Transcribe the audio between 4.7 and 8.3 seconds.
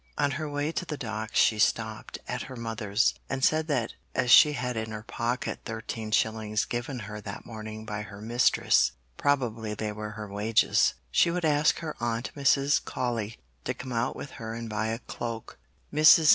in her pocket thirteen shillings given her that morning by her